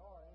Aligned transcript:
door 0.00 0.29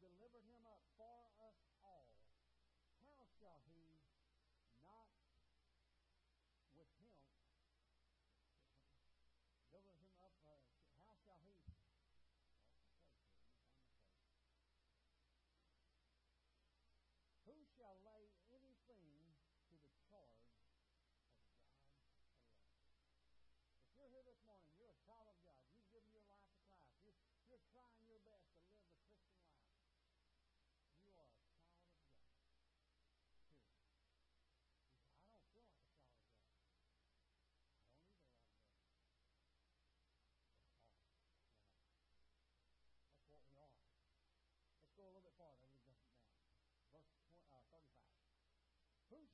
delivered 0.00 0.46
him 0.48 0.64
up 0.64 0.80
far 0.96 1.39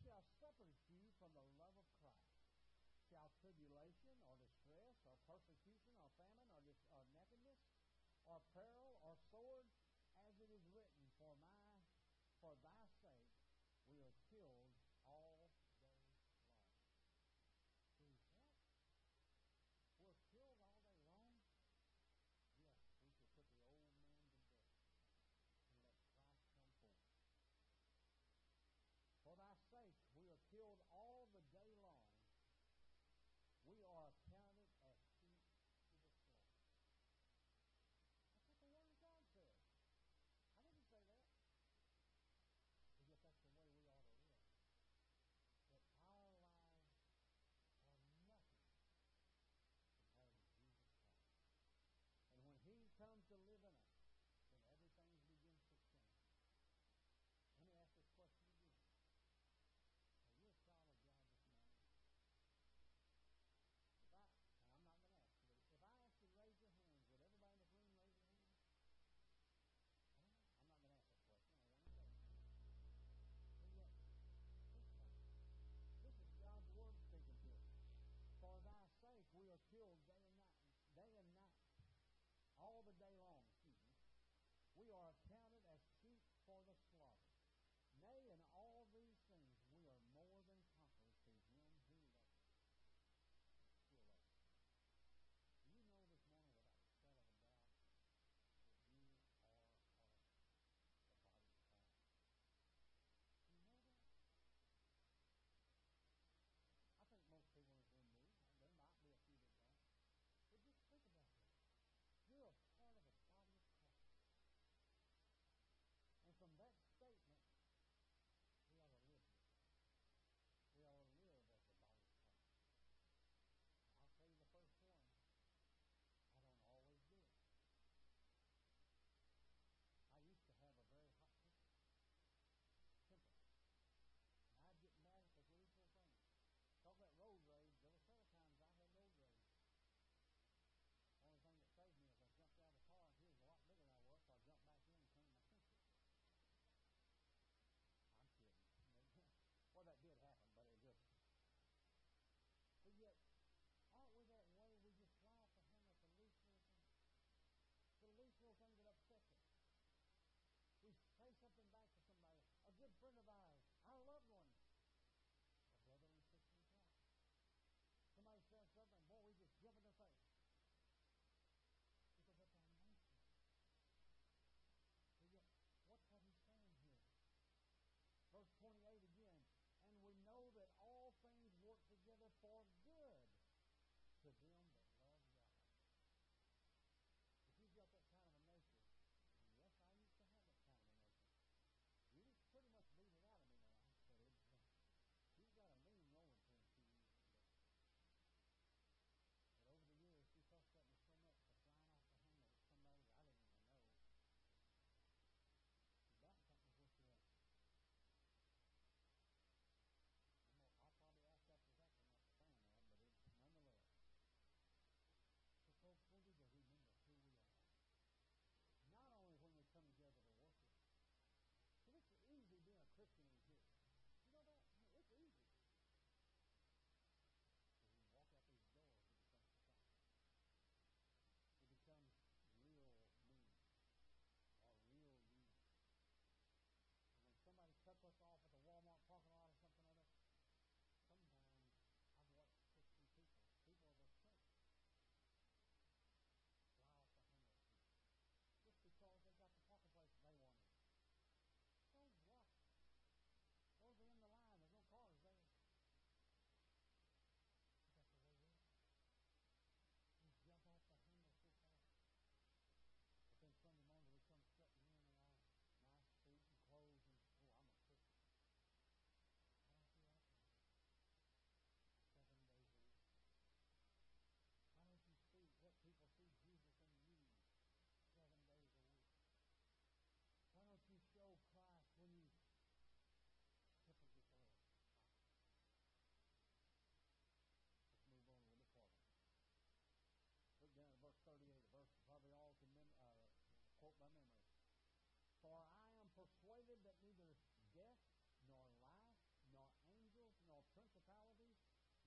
Shall 0.02 0.26
separate 0.42 0.82
you 0.90 1.06
from 1.22 1.30
the 1.38 1.46
love 1.62 1.74
of 1.78 1.86
Christ? 2.02 2.42
Shall 3.06 3.30
tribulation 3.38 4.18
or 4.26 4.34
distress 4.42 4.98
or 5.06 5.14
persecution 5.30 5.94
or 6.02 6.10
famine 6.18 6.46
or, 6.50 6.62
dis- 6.66 6.86
or 6.90 7.02
nakedness 7.14 7.62
or 8.26 8.42
peril 8.50 8.98
or 9.06 9.14
sword? 9.30 9.66
As 10.18 10.34
it 10.42 10.50
is 10.50 10.66
written, 10.74 11.06
For 11.22 11.38
my 11.38 11.54
for 12.42 12.54
thy 12.62 12.85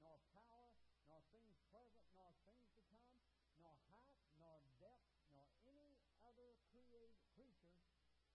nor 0.09 0.17
power, 0.33 0.73
nor 1.05 1.21
things 1.29 1.61
present, 1.69 2.01
nor 2.17 2.33
things 2.41 2.65
to 2.73 2.81
come, 2.81 3.13
nor 3.61 3.77
height, 3.93 4.17
nor 4.41 4.57
depth, 4.81 5.05
nor 5.37 5.45
any 5.69 6.01
other 6.25 6.57
created 6.73 7.13
creature 7.37 7.77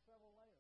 several 0.06 0.30
layers. 0.38 0.55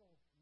miracle 0.00 0.33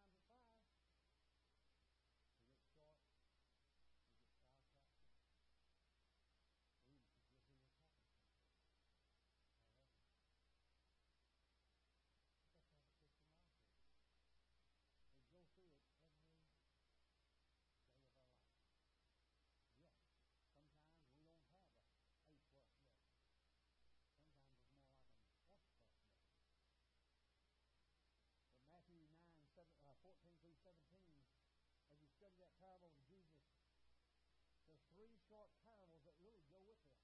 short 35.34 35.50
parables 35.66 36.06
that 36.06 36.14
really 36.22 36.46
go 36.46 36.62
with 36.62 36.78
it. 36.78 36.94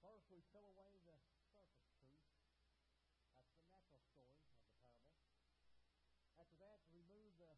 First, 0.00 0.32
we 0.32 0.40
peel 0.48 0.64
away 0.64 0.96
the 1.04 1.20
surface 1.52 1.92
truth. 2.00 2.24
That's 3.36 3.52
the 3.52 3.68
natural 3.68 4.00
story 4.08 4.32
of 4.32 4.40
the 4.40 4.56
parable. 4.64 4.96
After 6.40 6.56
that, 6.64 6.80
we 6.88 7.04
remove 7.04 7.36
the, 7.36 7.52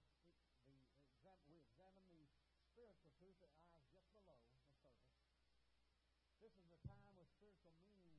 the, 0.67 0.75
the 0.75 1.07
exam, 1.07 1.39
we 1.47 1.63
examine 1.63 2.03
the 2.11 2.27
spiritual 2.67 3.15
truth 3.15 3.39
that 3.47 3.55
lies 3.55 3.87
just 4.11 4.11
below 4.11 4.35
the 4.35 4.75
surface. 4.75 5.23
This 6.43 6.59
is 6.59 6.67
the 6.67 6.83
time 6.83 7.15
of 7.15 7.31
spiritual 7.31 7.79
meaning 7.79 8.12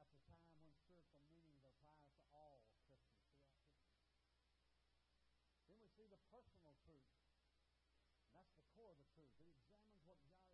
That's 0.00 0.16
a 0.16 0.24
time 0.32 0.56
when 0.64 0.72
spiritual 0.80 1.20
meaning 1.28 1.60
applies 1.60 2.08
to 2.08 2.16
all 2.32 2.64
Christians 2.72 3.28
throughout 3.44 3.68
history. 3.68 4.16
Then 5.68 5.76
we 5.76 5.88
see 5.92 6.08
the 6.08 6.20
personal 6.32 6.72
truth. 6.88 7.04
And 8.24 8.32
that's 8.32 8.52
the 8.56 8.64
core 8.72 8.96
of 8.96 8.96
the 8.96 9.08
truth. 9.12 9.28
It 9.44 9.52
examines 9.52 10.00
what 10.08 10.16
God 10.24 10.47